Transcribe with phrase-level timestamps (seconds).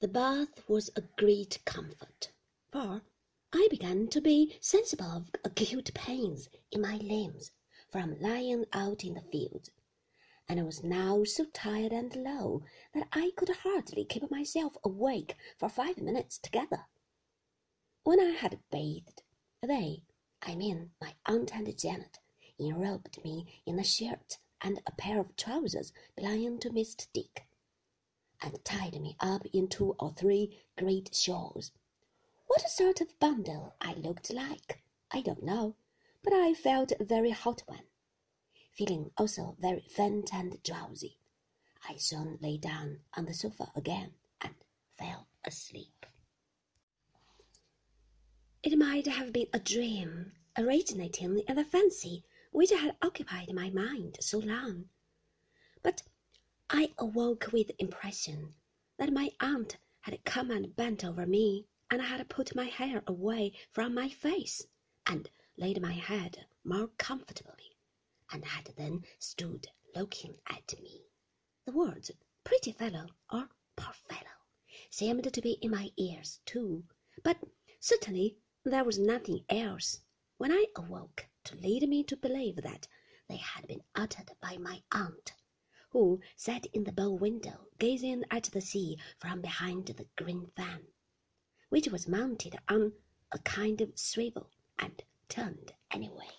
[0.00, 2.30] The bath was a great comfort,
[2.70, 3.02] for
[3.52, 7.50] I began to be sensible of acute pains in my limbs
[7.88, 9.72] from lying out in the fields,
[10.48, 12.62] and I was now so tired and low
[12.94, 16.86] that I could hardly keep myself awake for five minutes together.
[18.04, 19.24] When I had bathed,
[19.62, 20.04] they,
[20.40, 22.20] I mean my aunt and Janet,
[22.56, 27.12] enrobed me in a shirt and a pair of trousers belonging to Mr.
[27.12, 27.47] Dick,
[28.40, 31.72] and tied me up in two or three great shawls.
[32.46, 35.76] What sort of bundle I looked like, I don't know,
[36.22, 37.84] but I felt a very hot one.
[38.72, 41.18] Feeling also very faint and drowsy,
[41.88, 44.54] I soon lay down on the sofa again and
[44.96, 46.06] fell asleep.
[48.62, 54.18] It might have been a dream originating in the fancy which had occupied my mind
[54.20, 54.88] so long.
[55.82, 56.02] But
[56.70, 58.54] I awoke with the impression
[58.98, 63.54] that my aunt had come and bent over me, and had put my hair away
[63.70, 64.66] from my face,
[65.06, 67.78] and laid my head more comfortably,
[68.30, 71.06] and had then stood looking at me.
[71.64, 72.10] The words
[72.44, 74.36] pretty fellow or poor fellow
[74.90, 76.86] seemed to be in my ears too,
[77.22, 77.42] but
[77.80, 80.02] certainly there was nothing else
[80.36, 82.88] when I awoke to lead me to believe that
[83.26, 85.32] they had been uttered by my aunt,
[85.90, 90.86] who sat in the bow window gazing at the sea from behind the green fan,
[91.68, 92.92] which was mounted on
[93.32, 96.30] a kind of swivel and turned anyway.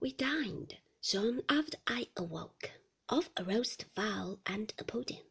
[0.00, 2.70] We dined soon after I awoke
[3.08, 5.24] off a roast fowl and a pudding.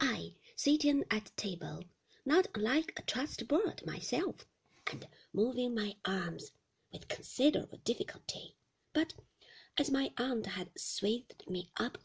[0.00, 1.84] I sitting at table,
[2.24, 4.46] not unlike a trussed bird myself,
[4.86, 6.52] and moving my arms
[6.92, 8.56] with considerable difficulty.
[8.92, 9.14] But
[9.80, 11.98] as my aunt had swathed me up,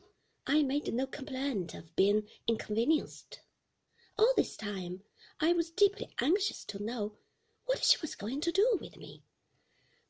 [0.46, 3.42] I made no complaint of being inconvenienced.
[4.16, 5.02] All this time
[5.40, 7.18] I was deeply anxious to know
[7.66, 9.24] what she was going to do with me.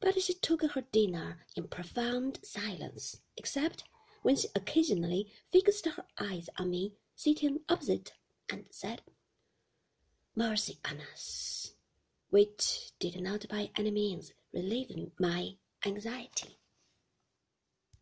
[0.01, 3.85] But she took her dinner in profound silence, except
[4.23, 8.11] when she occasionally fixed her eyes on me sitting opposite
[8.49, 9.03] and said,
[10.35, 11.75] Mercy on us!
[12.29, 15.55] which did not by any means relieve my
[15.85, 16.57] anxiety.